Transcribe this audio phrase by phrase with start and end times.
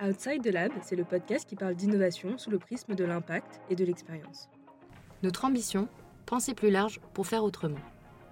[0.00, 3.74] Outside the Lab, c'est le podcast qui parle d'innovation sous le prisme de l'impact et
[3.74, 4.48] de l'expérience.
[5.24, 5.88] Notre ambition,
[6.24, 7.80] penser plus large pour faire autrement.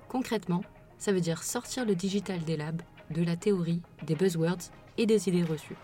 [0.06, 0.62] Concrètement,
[0.96, 5.28] ça veut dire sortir le digital des labs, de la théorie, des buzzwords et des
[5.28, 5.76] idées reçues.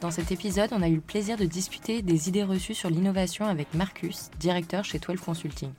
[0.00, 3.44] Dans cet épisode, on a eu le plaisir de discuter des idées reçues sur l'innovation
[3.44, 5.70] avec Marcus, directeur chez 12 Consulting.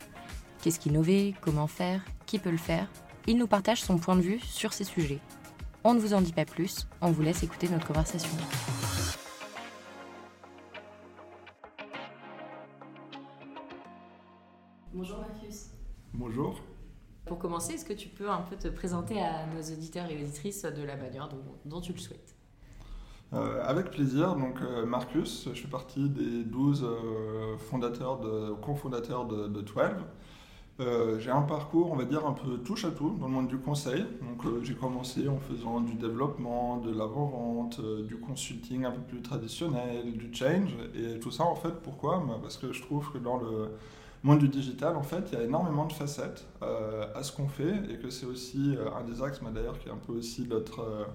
[0.62, 2.88] Qu'est-ce qu'innover Comment faire Qui peut le faire?
[3.28, 5.20] Il nous partage son point de vue sur ces sujets.
[5.84, 8.30] On ne vous en dit pas plus, on vous laisse écouter notre conversation.
[14.94, 15.72] Bonjour Marcus.
[16.14, 16.62] Bonjour.
[17.26, 20.66] Pour commencer, est-ce que tu peux un peu te présenter à nos auditeurs et auditrices
[20.66, 21.30] de la manière
[21.66, 22.36] dont, tu le souhaites?
[23.34, 24.36] Euh, avec plaisir.
[24.36, 29.76] Donc, euh, Marcus, je fais partie des 12 euh, fondateurs de, cofondateurs de, de 12.
[30.80, 33.48] Euh, j'ai un parcours, on va dire, un peu touche à tout dans le monde
[33.48, 34.06] du conseil.
[34.22, 39.02] Donc, euh, j'ai commencé en faisant du développement, de l'avant-vente, euh, du consulting un peu
[39.02, 40.76] plus traditionnel, du change.
[40.96, 42.24] Et tout ça, en fait, pourquoi?
[42.26, 43.70] Bah, Parce que je trouve que dans le
[44.24, 47.74] monde du digital, en fait, il y a énormément de facettes à ce qu'on fait
[47.90, 51.08] et que c'est aussi un des axes, d'ailleurs, qui est un peu aussi notre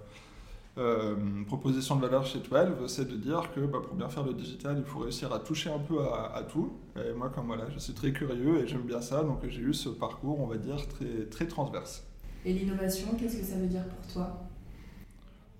[0.78, 4.34] euh, proposition de valeur chez 12, c'est de dire que bah, pour bien faire le
[4.34, 6.74] digital, il faut réussir à toucher un peu à, tout.
[6.96, 9.72] Et moi, comme voilà, je suis très curieux et j'aime bien ça, donc j'ai eu
[9.72, 12.06] ce parcours, on va dire, très, très transverse.
[12.44, 14.42] Et l'innovation, qu'est-ce que ça veut dire pour toi?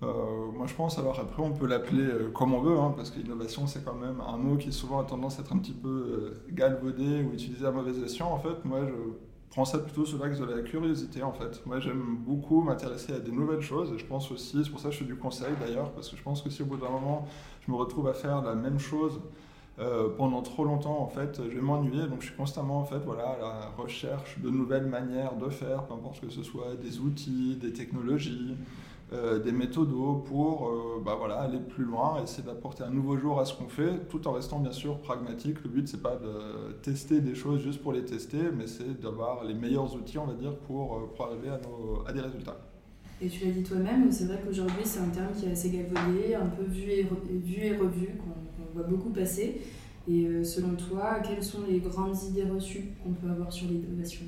[0.03, 3.09] Euh, moi je pense, alors après on peut l'appeler euh, comme on veut, hein, parce
[3.09, 5.73] que l'innovation c'est quand même un mot qui souvent a tendance à être un petit
[5.73, 8.31] peu galvaudé ou utilisé à mauvaise escient.
[8.31, 8.93] En fait, moi je
[9.49, 11.65] prends ça plutôt sur l'axe de la curiosité en fait.
[11.65, 14.89] Moi j'aime beaucoup m'intéresser à des nouvelles choses et je pense aussi, c'est pour ça
[14.89, 16.89] que je fais du conseil d'ailleurs, parce que je pense que si au bout d'un
[16.89, 17.27] moment
[17.65, 19.19] je me retrouve à faire la même chose
[19.79, 22.07] euh, pendant trop longtemps en fait, je vais m'ennuyer.
[22.07, 25.83] Donc je suis constamment en fait voilà à la recherche de nouvelles manières de faire,
[25.83, 28.55] peu importe que ce soit des outils, des technologies.
[29.13, 29.87] Euh, des méthodes
[30.25, 33.69] pour euh, bah voilà, aller plus loin, essayer d'apporter un nouveau jour à ce qu'on
[33.69, 35.63] fait, tout en restant bien sûr pragmatique.
[35.63, 39.45] Le but, c'est pas de tester des choses juste pour les tester, mais c'est d'avoir
[39.45, 42.57] les meilleurs outils, on va dire, pour, euh, pour arriver à, nos, à des résultats.
[43.21, 46.35] Et tu l'as dit toi-même, c'est vrai qu'aujourd'hui, c'est un terme qui est assez galvaudé,
[46.35, 47.07] un peu vu
[47.45, 49.61] vu et revu, qu'on voit beaucoup passer.
[50.09, 54.25] Et selon toi, quelles sont les grandes idées reçues qu'on peut avoir sur l'innovation?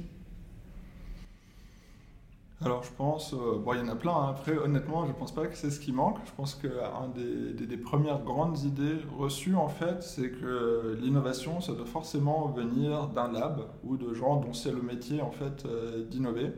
[2.61, 4.29] Alors je pense, euh, bon il y en a plein, hein.
[4.31, 6.73] après honnêtement je pense pas que c'est ce qui manque, je pense qu'une
[7.55, 13.07] des, des, premières grandes idées reçues en fait c'est que l'innovation ça doit forcément venir
[13.07, 16.51] d'un lab ou de gens dont c'est le métier en fait euh, d'innover.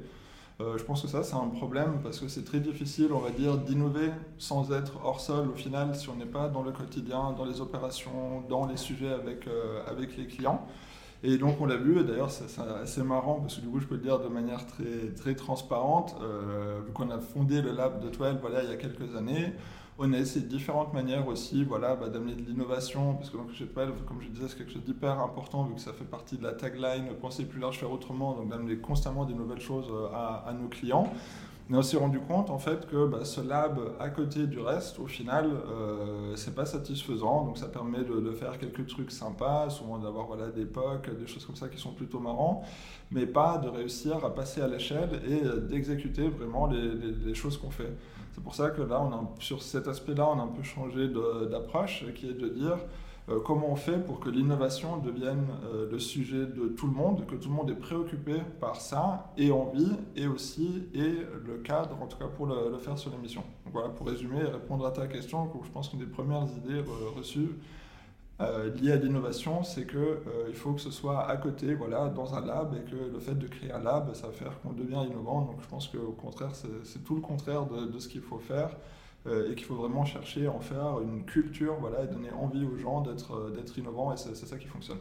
[0.59, 3.29] Euh, je pense que ça c'est un problème parce que c'est très difficile on va
[3.29, 7.31] dire d'innover sans être hors sol au final si on n'est pas dans le quotidien,
[7.38, 10.66] dans les opérations, dans les sujets avec les clients.
[11.24, 12.46] Et donc on l'a vu, et d'ailleurs c'est
[12.82, 16.16] assez marrant parce que du coup je peux le dire de manière très, très transparente,
[16.22, 19.54] euh, vu qu'on a fondé le lab de 12 voilà, il y a quelques années,
[20.00, 23.66] on a essayé différentes manières aussi voilà, bah, d'amener de l'innovation, parce que donc, chez
[23.66, 23.76] 12,
[24.08, 26.54] comme je disais, c'est quelque chose d'hyper important vu que ça fait partie de la
[26.54, 30.70] tagline penser plus large, faire autrement, donc d'amener constamment des nouvelles choses euh, à nos
[30.70, 31.14] clients.
[31.72, 35.00] Mais on s'est rendu compte en fait que bah, ce lab à côté du reste,
[35.00, 37.46] au final, euh, c'est pas satisfaisant.
[37.46, 41.46] Donc ça permet de, faire quelques trucs sympas, souvent d'avoir voilà, des POC, des choses
[41.46, 42.62] comme ça qui sont plutôt marrants,
[43.10, 46.92] mais pas de réussir à passer à l'échelle et d'exécuter vraiment les,
[47.26, 47.94] les, choses qu'on fait.
[48.34, 51.08] C'est pour ça que là, on a, sur cet aspect-là, on a un peu changé
[51.50, 52.80] d'approche, qui est de dire
[53.46, 57.36] comment on fait pour que l'innovation devienne euh, le sujet de tout le monde, que
[57.36, 62.08] tout le monde est préoccupé par ça, et envie, et aussi, et le cadre, en
[62.08, 63.44] tout cas pour le, faire sur l'émission.
[63.72, 66.84] Voilà, pour résumer et répondre à ta question, je pense qu'une des premières idées
[67.16, 67.50] reçues
[68.42, 70.18] euh, liées à l'innovation, c'est qu'il
[70.48, 73.36] il faut que ce soit à côté, voilà, dans un lab, et que le fait
[73.36, 75.42] de créer un lab, ça va faire qu'on devient innovant.
[75.42, 78.72] Donc je pense qu'au contraire, c'est tout le contraire de ce qu'il faut faire.
[79.28, 82.66] Euh, et qu'il faut vraiment chercher à en faire une culture voilà, et donner envie
[82.66, 84.98] aux gens d'être euh, d'être innovants et c'est ça qui fonctionne.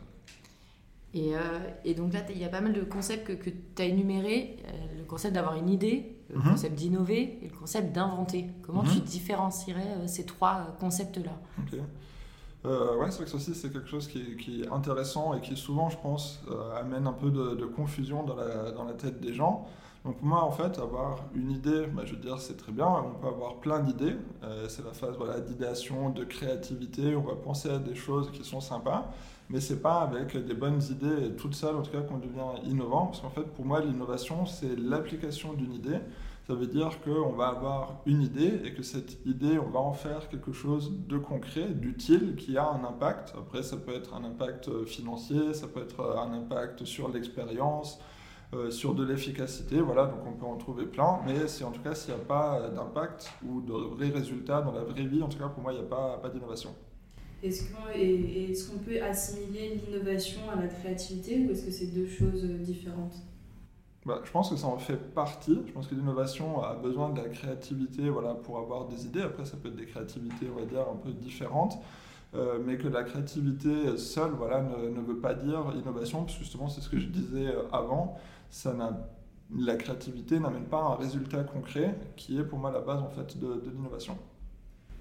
[1.15, 1.41] Et, euh,
[1.87, 4.59] et, donc là, il y a pas mal de concepts que, que tu as énumérés.
[4.97, 6.51] le concept d'avoir une idée, le mhm.
[6.51, 8.45] concept d'innover et le concept d'inventer.
[8.63, 9.05] Comment tu mhm.
[9.05, 11.41] différencierais ces trois concepts-là?
[12.65, 12.71] Ok.
[12.71, 15.89] ouais, c'est vrai que ça aussi, c'est quelque chose qui est, intéressant et qui souvent,
[15.89, 16.43] je pense,
[16.79, 19.67] amène un peu de, de confusion dans la, dans la, tête des gens.
[20.05, 22.87] Donc pour moi, en fait, avoir une idée, bah, je veux dire, c'est très bien.
[22.87, 24.17] On peut avoir plein d'idées.
[24.43, 27.15] Euh, c'est la phase voilà, d'idéation, de créativité.
[27.17, 29.13] On va penser à des choses qui sont sympas.
[29.51, 33.07] Mais c'est pas avec des bonnes idées toutes seules, en tout cas, qu'on devient innovant.
[33.07, 35.99] Parce qu'en fait, pour moi, l'innovation, c'est l'application d'une idée.
[36.51, 39.93] Ça veut dire qu'on va avoir une idée et que cette idée, on va en
[39.93, 43.33] faire quelque chose de concret, d'utile, qui a un impact.
[43.39, 48.01] Après, ça peut être un impact financier, ça peut être un impact sur l'expérience,
[48.71, 49.81] sur de l'efficacité.
[49.81, 52.25] Voilà, donc on peut en trouver plein, mais c'est en tout cas s'il n'y a
[52.25, 55.73] pas d'impact ou de vrais résultats dans la vraie vie, en tout cas pour moi,
[55.73, 56.75] il n'y a pas d'innovation.
[57.45, 57.71] Est-ce
[58.69, 63.15] qu'on peut assimiler l'innovation à la créativité ou est-ce que c'est deux choses différentes?
[64.07, 65.61] Bah, je pense que ça en fait partie.
[65.67, 69.23] Je pense que l'innovation a besoin de la créativité voilà, pour avoir des idées.
[69.23, 71.79] Après, ça peut être des créativités, on va dire, un peu différentes.
[72.35, 76.69] Euh, mais que la créativité seule voilà, ne, veut pas dire innovation, parce que justement,
[76.69, 78.17] c'est ce que je disais euh, avant.
[78.51, 78.75] Ça
[79.53, 83.37] la créativité n'amène pas un résultat concret qui est pour moi la base en fait,
[83.37, 84.17] de l'innovation.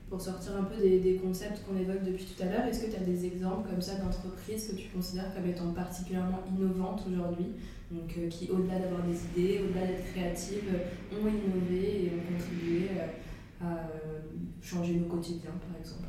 [0.10, 2.98] Pour sortir un peu des, concepts qu'on évoque depuis tout à l'heure, est-ce que tu
[2.98, 7.54] as des exemples comme ça d'entreprises que tu considères comme étant particulièrement innovantes aujourd'hui
[7.92, 10.80] donc euh, qui, au-delà d'avoir des idées, au-delà d'être créatives,
[11.12, 14.20] ont innové et ont contribué euh, à euh,
[14.62, 16.08] changer nos quotidiens, par exemple?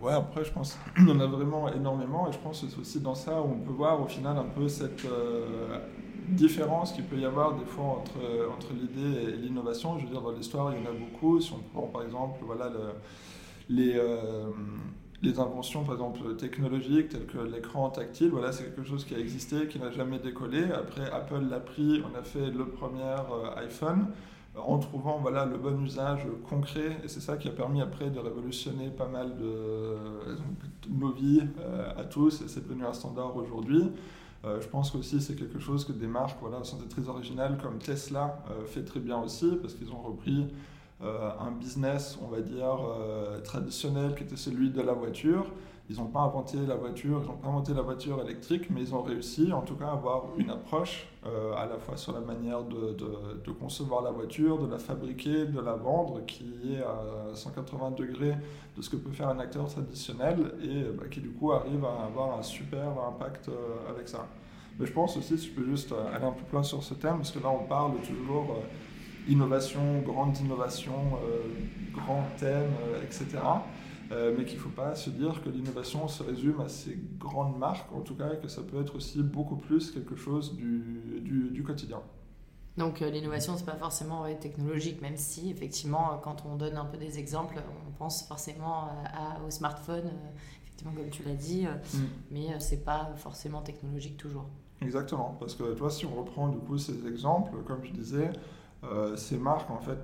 [0.00, 3.00] Ouais, après, je pense y en a vraiment énormément, et je pense que c'est aussi
[3.00, 5.06] dans ça où on peut voir au final un peu cette
[6.28, 8.18] différence qu'il peut y avoir des fois entre,
[8.54, 9.98] entre l'idée et l'innovation.
[9.98, 11.40] Je veux dire, dans l'histoire, il y en a beaucoup.
[11.40, 12.94] Si on prend par exemple voilà, le,
[13.68, 14.00] les,
[15.24, 19.18] les inventions, par exemple, technologiques, telles que l'écran tactile, voilà, c'est quelque chose qui a
[19.18, 20.64] existé, qui n'a jamais décollé.
[20.64, 24.08] Après, Apple l'a pris, on a fait le premier euh, iPhone
[24.56, 26.98] en trouvant voilà, le bon usage concret.
[27.02, 29.96] Et c'est ça qui a permis après de révolutionner pas mal de,
[30.90, 32.42] nos vies euh, à tous.
[32.42, 33.90] Et c'est devenu un standard aujourd'hui.
[34.44, 37.78] Euh, je pense qu'aussi c'est quelque chose que des marques voilà, sont très originales comme
[37.78, 40.46] Tesla fait très bien aussi parce qu'ils ont repris
[41.02, 45.50] euh, un business, on va dire, euh, traditionnel qui était celui de la voiture.
[45.90, 48.94] Ils n'ont pas inventé la voiture, ils n'ont pas inventé la voiture électrique, mais ils
[48.94, 52.20] ont réussi en tout cas à avoir une approche euh, à la fois sur la
[52.20, 52.96] manière de,
[53.44, 58.34] de, concevoir la voiture, de la fabriquer, de la vendre, qui est à 180 degrés
[58.76, 62.06] de ce que peut faire un acteur traditionnel et bah, qui du coup arrive à
[62.06, 63.50] avoir un super impact
[63.90, 64.26] avec ça.
[64.78, 66.94] Mais je pense aussi, si je peux juste aller un peu plus loin sur ce
[66.94, 68.56] thème, parce que là on parle toujours
[69.28, 71.48] innovation, grande innovation, euh,
[71.92, 73.26] grand thème, euh, etc.
[74.14, 77.58] Euh, mais qu'il ne faut pas se dire que l'innovation se résume à ces grandes
[77.58, 81.20] marques, en tout cas, que ça peut être aussi beaucoup plus quelque chose du,
[81.50, 82.00] du, quotidien.
[82.76, 86.96] Donc l'innovation, ce n'est pas forcément technologique, même si effectivement, quand on donne un peu
[86.96, 90.10] des exemples, on pense forcément à, au smartphone,
[90.62, 91.98] effectivement, comme tu l'as dit, mm.
[92.30, 94.46] mais ce n'est pas forcément technologique toujours.
[94.80, 98.30] Exactement, parce que toi, si on reprend du coup ces exemples, comme je disais,
[98.84, 99.98] euh, ces marques, en fait,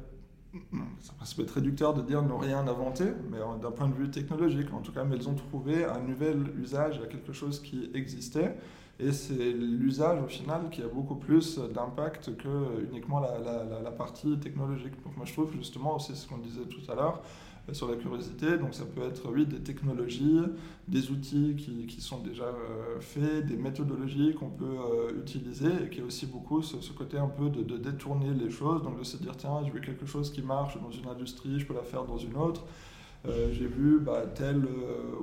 [1.00, 4.73] ça peut être réducteur de dire n'ont rien inventé, mais d'un point de vue technologique,
[4.73, 8.56] en tout cas, mais elles ont trouvé un nouvel usage à quelque chose qui existait.
[8.99, 13.91] Et c'est l'usage au final qui a beaucoup plus d'impact que uniquement la, la, la,
[13.91, 14.93] partie technologique.
[15.05, 17.23] Donc moi je trouve justement, c'est ce qu'on disait tout à l'heure,
[17.73, 18.59] sur la curiosité.
[18.59, 20.41] Donc ça peut être, oui, des technologies,
[20.89, 25.91] des outils qui, qui sont déjà euh, faits, des méthodologies qu'on peut euh, utiliser et
[25.91, 29.17] qui a aussi beaucoup ce, côté un peu de, détourner les choses, donc de se
[29.17, 32.05] dire, tiens, je veux quelque chose qui marche dans une industrie, je peux la faire
[32.05, 32.65] dans une autre.
[33.29, 34.67] Euh, j'ai vu bah, tel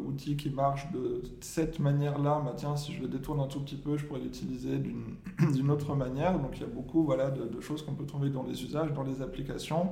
[0.06, 3.76] outil qui marche de cette manière-là, bah, tiens, si je le détourne un tout petit
[3.76, 4.78] peu, je pourrais l'utiliser
[5.54, 6.38] d'une autre manière.
[6.40, 8.94] Donc il y a beaucoup voilà, de, de choses qu'on peut trouver dans les usages,
[8.94, 9.90] dans les applications.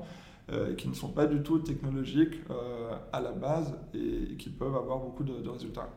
[0.52, 4.76] Euh, qui ne sont pas du tout technologiques euh, à la base et, qui peuvent
[4.76, 5.90] avoir beaucoup de, résultats.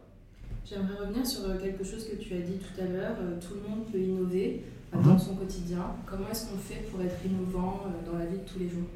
[0.65, 3.17] J'aimerais revenir sur euh, quelque chose que tu as dit tout à l'heure.
[3.43, 5.19] tout le monde peut innover dans mhm.
[5.19, 5.85] son quotidien.
[6.07, 8.89] Comment est-ce qu'on fait pour être innovant dans la vie de tous les jours?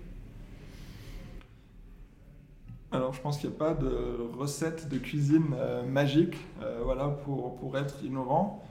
[2.90, 5.54] Alors, je pense qu'il n'y a pas de recette de cuisine
[5.86, 6.36] magique
[6.82, 8.64] voilà, pour, pour être innovant.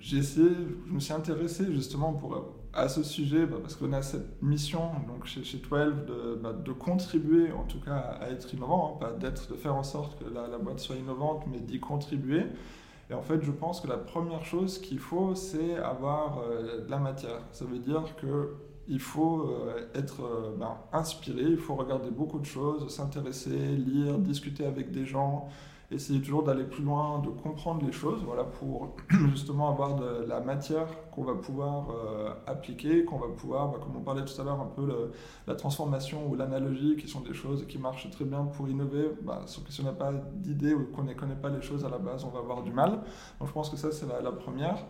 [0.00, 0.48] j'ai essayé,
[0.88, 4.90] je me suis intéressé justement pour à ce sujet, bah, parce qu'on a cette mission
[5.08, 5.70] donc chez, chez 12
[6.06, 9.74] de, bah, de, contribuer en tout cas à être innovant, hein, pas d'être, de faire
[9.74, 12.44] en sorte que la, la boîte soit innovante, mais d'y contribuer.
[13.10, 16.90] Et en fait, je pense que la première chose qu'il faut, c'est avoir euh, de
[16.90, 17.40] la matière.
[17.52, 18.54] Ça veut dire que
[18.88, 24.18] il faut euh, être euh, ben, inspiré, il faut regarder beaucoup de choses, s'intéresser, lire,
[24.18, 25.48] discuter avec des gens,
[25.90, 28.96] essayer toujours d'aller plus loin, de comprendre les choses, voilà, pour
[29.30, 33.96] justement avoir de la matière qu'on va pouvoir euh, appliquer, qu'on va pouvoir, bah, comme
[33.96, 35.12] on parlait tout à l'heure, un peu
[35.46, 39.42] la transformation ou l'analogie, qui sont des choses qui marchent très bien pour innover, bah,
[39.46, 41.88] sauf que si on n'a pas d'idée ou qu'on ne connaît pas les choses à
[41.88, 43.02] la base, on va avoir du mal.
[43.38, 44.84] Donc je pense que ça, c'est la, première.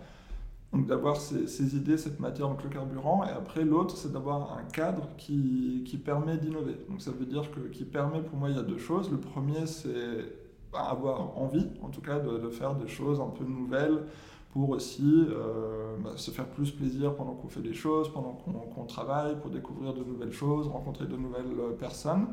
[0.72, 4.58] Donc d'avoir ces, ces, idées, cette matière, donc le carburant, et après l'autre, c'est d'avoir
[4.58, 6.76] un cadre qui, qui permet d'innover.
[6.88, 9.10] Donc ça veut dire que qui permet, pour moi, il y a deux choses.
[9.10, 10.45] Le premier, c'est
[10.78, 14.04] avoir envie, en tout cas, de, faire des choses un peu nouvelles
[14.50, 18.84] pour aussi euh, bah, se faire plus plaisir pendant qu'on fait des choses, pendant qu'on
[18.84, 22.28] travaille, pour découvrir de nouvelles choses, rencontrer de nouvelles euh, personnes.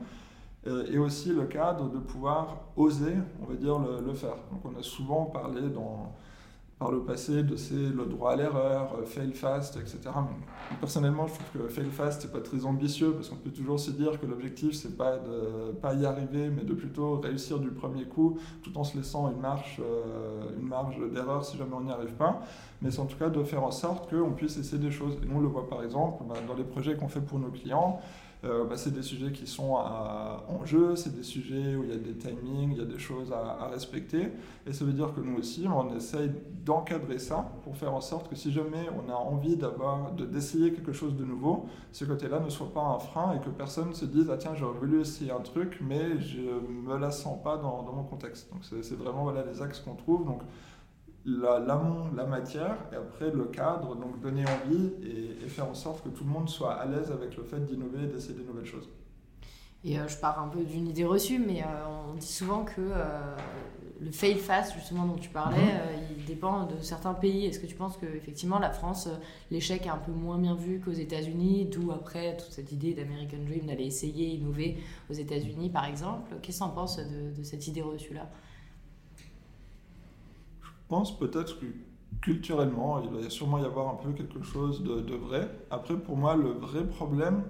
[0.66, 4.38] Euh, et aussi le cadre de pouvoir oser, on va dire, le, le, faire.
[4.52, 6.14] Donc on a souvent parlé dans
[6.84, 10.00] par le passé de c'est le droit à l'erreur, euh, fail fast, etc.
[10.82, 13.92] personnellement, je trouve que fail fast, c'est pas très ambitieux parce qu'on peut toujours se
[13.92, 18.04] dire que l'objectif, c'est pas de pas y arriver, mais de plutôt réussir du premier
[18.04, 21.92] coup tout en se laissant une marge, euh, une marge d'erreur si jamais on n'y
[21.92, 22.42] arrive pas.
[22.82, 25.16] Mais c'est en tout cas de faire en sorte qu'on puisse essayer des choses.
[25.24, 27.50] Et nous, on le voit par exemple bah, dans les projets qu'on fait pour nos
[27.50, 28.02] clients.
[28.46, 31.94] Euh, bah, c'est des sujets qui sont en jeu, c'est des sujets où il y
[31.94, 34.32] a des timings, il y a des choses à, respecter.
[34.68, 36.30] Et ça veut dire que nous aussi, on essaye
[36.66, 40.92] d'encadrer ça pour faire en sorte que si jamais on a envie d'avoir, d'essayer quelque
[40.92, 44.06] chose de nouveau, ce côté-là ne soit pas un frein et que personne ne se
[44.06, 47.84] dise ah tiens j'aurais voulu essayer un truc mais je me la sens pas dans,
[47.84, 48.52] mon contexte.
[48.52, 50.26] Donc c'est vraiment voilà les axes qu'on trouve.
[50.26, 50.42] Donc
[51.26, 56.10] l'amont, la, matière, et après le cadre, donc donner envie et, faire en sorte que
[56.10, 58.90] tout le monde soit à l'aise avec le fait d'innover et d'essayer de nouvelles choses.
[59.86, 61.66] Et euh, je pars un peu d'une idée reçue, mais euh,
[62.10, 63.36] on dit souvent que euh,
[64.00, 66.16] le fail fast, justement, dont tu parlais, mhm.
[66.18, 67.46] il dépend de certains pays.
[67.46, 69.10] Est-ce que tu penses qu'effectivement, la France,
[69.52, 73.44] l'échec est un peu moins bien vu qu'aux États-Unis, d'où après toute cette idée d'American
[73.46, 74.78] Dream d'aller essayer, innover
[75.10, 76.34] aux États-Unis, par exemple?
[76.42, 78.30] Qu'est-ce que tu en penses de, de cette idée reçue-là?
[80.88, 81.66] Pense peut-être que
[82.22, 85.50] culturellement, il va sûrement y avoir un peu quelque chose de, vrai.
[85.70, 87.44] Après, pour moi, le vrai problème,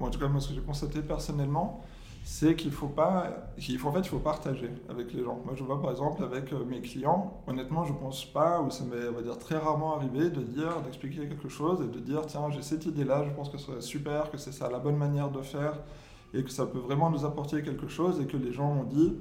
[0.00, 1.82] en tout cas, moi, ce que j'ai constaté personnellement,
[2.24, 5.40] c'est qu'il faut pas, qu'il faut en fait, il faut partager avec les gens.
[5.44, 8.84] Moi, je vois par exemple avec euh, mes clients, honnêtement, je pense pas, ou ça
[8.84, 12.26] m'est, on va dire, très rarement arrivé de dire, d'expliquer quelque chose et de dire,
[12.26, 14.96] tiens, j'ai cette idée-là, je pense que ce serait super, que c'est ça la bonne
[14.96, 15.74] manière de faire
[16.34, 19.16] et que ça peut vraiment nous apporter quelque chose et que les gens m'ont dit,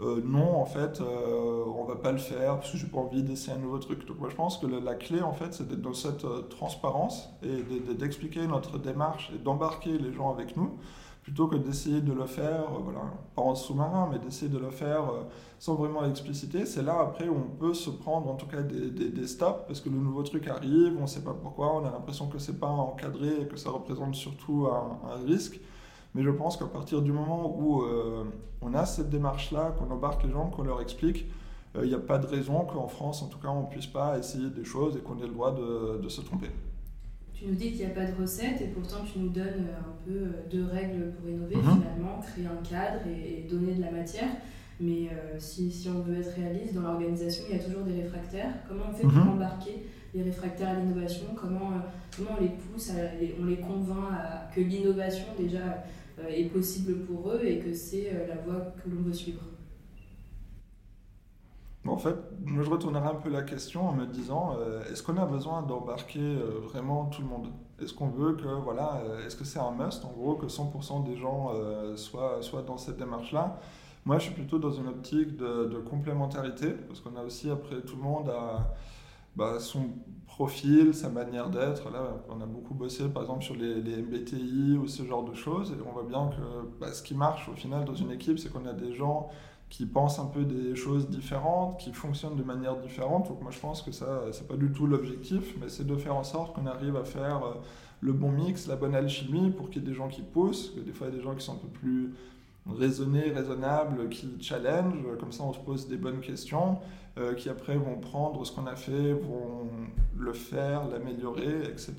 [0.00, 3.24] euh, non, en fait, euh, on va pas le faire parce que j'ai pas envie
[3.24, 4.06] d'essayer un nouveau truc.
[4.06, 7.28] Donc moi, je pense que la, clé, en fait, c'est d'être dans cette euh, transparence
[7.42, 10.78] et d'expliquer notre démarche et d'embarquer les gens avec nous,
[11.22, 13.00] plutôt que d'essayer de le faire, voilà,
[13.34, 15.02] pas en sous-marin, mais d'essayer de le faire
[15.58, 16.64] sans vraiment l'expliciter.
[16.64, 19.90] C'est là, après, où on peut se prendre, en tout cas, des, stops, parce que
[19.90, 23.42] le nouveau truc arrive, on sait pas pourquoi, on a l'impression que c'est pas encadré
[23.42, 25.60] et que ça représente surtout un risque.
[26.14, 28.24] Mais je pense qu'à partir du moment où euh,
[28.60, 31.26] on a cette démarche-là, qu'on embarque les gens, qu'on leur explique,
[31.74, 33.86] il euh, n'y a pas de raison qu'en France, en tout cas, on ne puisse
[33.86, 36.50] pas essayer des choses et qu'on ait le droit de, de se tromper.
[37.34, 39.78] Tu nous dis qu'il n'y a pas de recette et pourtant tu nous donnes euh,
[39.78, 41.62] un peu deux règles pour innover mhm.
[41.62, 44.28] finalement, créer un cadre et, donner de la matière.
[44.80, 48.54] Mais si, si, on veut être réaliste, dans l'organisation, il y a toujours des réfractaires.
[48.68, 49.30] Comment on fait pour mhm.
[49.30, 51.72] embarquer les réfractaires à l'innovation comment,
[52.16, 52.92] comment on les pousse,
[53.40, 54.12] on les convainc
[54.54, 55.84] que l'innovation déjà
[56.20, 59.42] euh, est possible pour eux et que c'est euh, la voie que l'on veut suivre.
[61.86, 65.24] En fait, je retournerai un peu la question en me disant euh, est-ce qu'on a
[65.24, 67.48] besoin d'embarquer vraiment tout le monde?
[67.80, 71.16] Est-ce qu'on veut que, voilà, est-ce que c'est un must en gros que 100% des
[71.16, 71.52] gens
[71.96, 73.58] soient, soient dans cette démarche-là?
[74.04, 77.96] Moi je suis plutôt dans une optique de complémentarité parce qu'on a aussi après tout
[77.96, 78.74] le monde à
[79.38, 79.90] bah, son
[80.26, 81.90] profil, sa manière d'être.
[81.90, 85.70] Là, on a beaucoup bossé par exemple sur les, MBTI ou ce genre de choses.
[85.70, 88.52] Et on voit bien que bah, ce qui marche au final dans une équipe, c'est
[88.52, 89.30] qu'on a des gens
[89.68, 93.28] qui pensent un peu des choses différentes, qui fonctionnent de manière différente.
[93.28, 96.16] Donc moi je pense que ça, c'est pas du tout l'objectif, mais c'est de faire
[96.16, 97.54] en sorte qu'on arrive à faire euh,
[98.00, 100.80] le bon mix, la bonne alchimie pour qu'il y ait des gens qui poussent, que
[100.80, 102.12] des fois il y a des gens qui sont un peu plus
[102.66, 106.78] raisonnés, raisonnables, qui challenge, comme ça on se pose des bonnes questions,
[107.18, 109.68] euh, qui après vont prendre ce qu'on a fait, vont
[110.16, 111.94] le faire, l'améliorer, etc.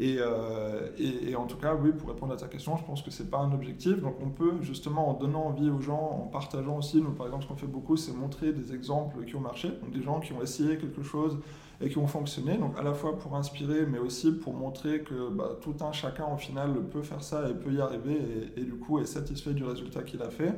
[0.00, 3.10] Euh, et, et, en tout cas, oui, pour répondre à ta question, je pense que
[3.10, 4.00] c'est pas un objectif.
[4.00, 7.44] Donc on peut justement en donnant envie aux gens, en partageant aussi, nous par exemple,
[7.44, 10.32] ce qu'on fait beaucoup, c'est montrer des exemples qui ont marché, donc des gens qui
[10.32, 11.38] ont essayé quelque chose
[11.80, 15.30] et qui ont fonctionné, donc à la fois pour inspirer, mais aussi pour montrer que
[15.30, 18.74] bah, tout un chacun, au final, peut faire ça et peut y arriver, et, du
[18.74, 20.54] coup est satisfait du résultat qu'il a fait.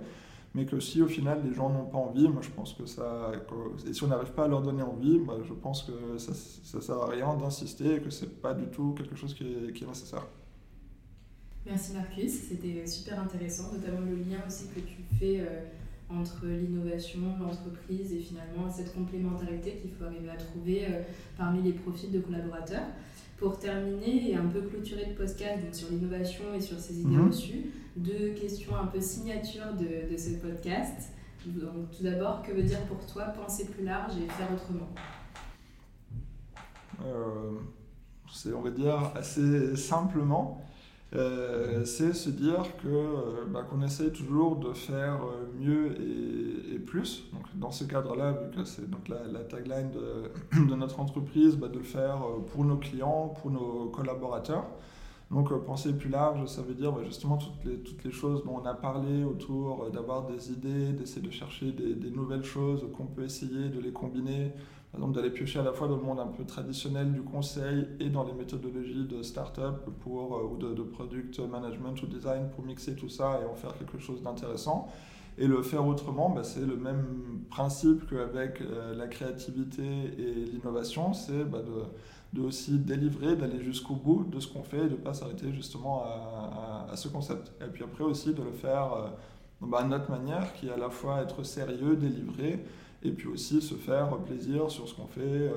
[0.54, 3.32] Mais que si au final les gens n'ont pas envie, moi je pense que ça.
[3.86, 6.32] et si on n'arrive pas à leur donner envie, bah, je pense que ça
[6.76, 9.86] ne sert à rien d'insister et que c'est pas du tout quelque chose qui est,
[9.86, 10.26] nécessaire.
[11.64, 15.40] Merci Marcus, c'était super intéressant, notamment le lien aussi que tu fais.
[15.40, 15.60] Euh,
[16.21, 21.02] entre l'innovation, l'entreprise et finalement cette complémentarité qu'il faut arriver à trouver euh,
[21.37, 22.87] parmi les profils de collaborateurs.
[23.38, 27.26] Pour terminer et un peu clôturer le podcast sur l'innovation et sur ses idées mhm.
[27.26, 31.11] reçues, deux questions un peu signature de, de ce podcast.
[31.47, 34.88] Donc, tout d'abord, que veut dire pour toi penser plus large et faire autrement?
[37.04, 37.59] Euh,
[38.33, 40.62] C'est, on va dire, assez simplement,
[41.14, 46.78] euh, c'est se dire que euh, bah, qu'on essaye toujours de faire euh, mieux et,
[46.78, 47.25] plus.
[47.33, 49.90] Donc, dans ce cadre-là, vu que c'est donc la, tagline
[50.52, 52.19] de, notre entreprise, bah, de le faire
[52.52, 54.64] pour nos clients, pour nos collaborateurs.
[55.31, 58.61] Donc penser plus large, ça veut dire bah, justement toutes les, toutes les choses dont
[58.62, 63.25] on a parlé autour d'avoir des idées, d'essayer de chercher des nouvelles choses qu'on peut
[63.25, 64.52] essayer, de les combiner
[64.99, 68.11] exemple, d'aller piocher à la fois dans le monde un peu traditionnel du conseil et
[68.11, 72.94] dans les méthodologies de start-up pour, ou de, de, product management ou design pour mixer
[72.94, 74.88] tout ça et en faire quelque chose d'intéressant.
[75.38, 77.06] Et le faire autrement, bah, c'est le même
[77.49, 78.62] principe qu'avec
[78.94, 81.84] la créativité et l'innovation, c'est bah, de
[82.32, 85.52] de aussi délivrer, d'aller jusqu'au bout de ce qu'on fait et de ne pas s'arrêter
[85.52, 87.52] justement à, ce concept.
[87.61, 89.08] Et puis après aussi de le faire euh,
[89.61, 92.64] bah, à notre manière, qui est à la fois être sérieux, délivrer,
[93.04, 95.52] et puis aussi se faire plaisir sur ce qu'on fait, euh,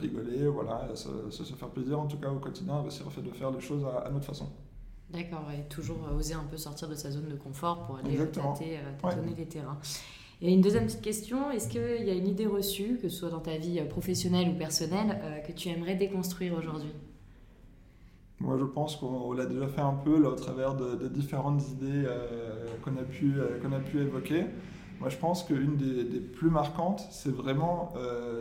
[0.00, 3.50] rigoler, voilà, se, se, faire plaisir en tout cas au quotidien, le fait de faire
[3.50, 4.48] les choses à, notre façon.
[5.10, 8.78] D'accord, et toujours oser un peu sortir de sa zone de confort pour aller tâter,
[9.00, 9.78] tâtonner les terrains.
[10.42, 13.28] Et une deuxième petite question, est-ce qu'il y a une idée reçue, que ce soit
[13.28, 16.92] dans ta vie euh, professionnelle ou personnelle, euh, que tu aimerais déconstruire aujourd'hui?
[18.38, 22.04] Moi, je pense qu'on l'a déjà fait un peu là, au travers de, différentes idées
[22.06, 24.46] euh, qu'on a, pu, a pu évoquer.
[25.00, 27.94] Moi, je pense qu'une des, des, plus marquantes, c'est vraiment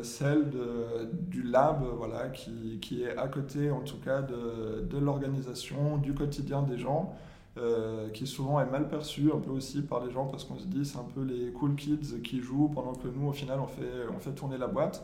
[0.03, 6.13] celle de, du lab, voilà, qui, est à côté, en tout cas, de, l'organisation, du
[6.13, 7.15] quotidien des gens.
[7.57, 10.67] Euh, qui souvent est mal perçu un peu aussi par les gens parce qu'on se
[10.67, 13.67] dit c'est un peu les cool kids qui jouent pendant que nous au final on
[13.67, 15.03] fait, on fait tourner la boîte.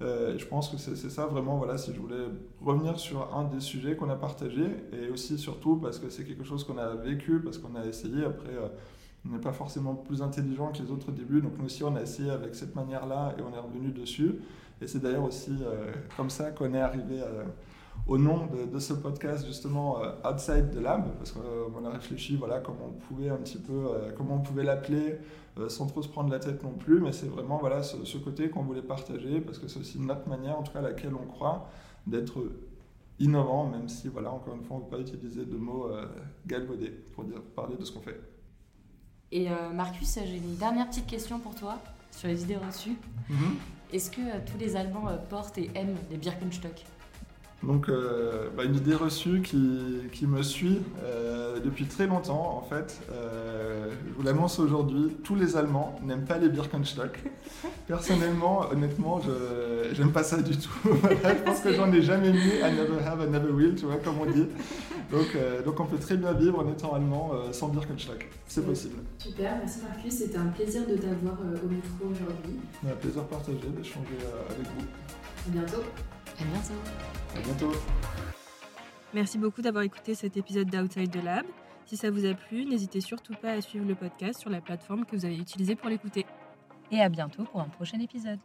[0.00, 2.24] Euh, je pense que c'est ça vraiment, voilà, si je voulais
[2.60, 6.42] revenir sur un des sujets qu'on a partagé et aussi surtout parce que c'est quelque
[6.42, 8.68] chose qu'on a vécu, parce qu'on a essayé, après euh,
[9.26, 11.94] on n'est pas forcément plus intelligent que les autres au début, donc nous aussi on
[11.94, 14.36] a essayé avec cette manière-là et on est revenu dessus.
[14.80, 15.52] Et c'est d'ailleurs aussi
[16.16, 17.26] comme ça qu'on est arrivé à
[18.06, 22.36] au nom de, ce podcast justement euh, Outside the Lab, parce qu'on euh, a réfléchi
[22.36, 25.18] voilà, comment on pouvait un petit peu, euh, comment on pouvait l'appeler
[25.68, 28.62] sans trop se prendre la tête non plus, mais c'est vraiment voilà, ce, côté qu'on
[28.62, 31.68] voulait partager, parce que c'est aussi notre manière, en tout cas à laquelle on croit,
[32.06, 32.42] d'être
[33.18, 35.90] innovant, même si, voilà, encore une fois, on ne peut pas utiliser de mots
[36.46, 38.18] galvaudés pour parler de ce qu'on fait.
[39.32, 41.78] Et Marcus, j'ai une dernière petite question pour toi
[42.10, 42.96] sur les idées reçues.
[43.30, 43.94] Mm-hmm.
[43.94, 46.84] Est-ce que tous les Allemands portent et aiment les Birkenstock?
[47.62, 49.78] Donc, euh, bah, une idée reçue qui,
[50.12, 53.00] qui me suit euh, depuis très longtemps, en fait.
[53.12, 57.20] Euh, je vous l'annonce aujourd'hui, tous les Allemands n'aiment pas les Birkenstock.
[57.86, 60.70] Personnellement, honnêtement, je n'aime pas ça du tout.
[60.84, 63.96] je pense que j'en ai jamais mis I never have, I never will, tu vois,
[63.96, 64.46] comme on dit.
[65.12, 68.28] Donc, donc on peut très bien vivre en étant allemand sans Birkenstock.
[68.46, 68.96] C'est possible.
[69.18, 70.14] Super, merci Marcus.
[70.14, 72.58] C'était un plaisir de t'avoir au micro aujourd'hui.
[72.84, 74.86] Un plaisir partagé d'échanger avec vous.
[75.46, 75.82] À bientôt.
[76.40, 76.74] À bientôt.
[77.36, 77.72] À bientôt.
[79.14, 81.44] Merci beaucoup d'avoir écouté cet épisode d'Outside the Lab.
[81.86, 85.04] Si ça vous a plu, n'hésitez surtout pas à suivre le podcast sur la plateforme
[85.04, 86.24] que vous avez utilisée pour l'écouter.
[86.90, 88.38] Et à bientôt pour un prochain épisode.